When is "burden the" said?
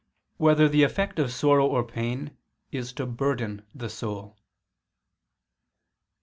3.05-3.87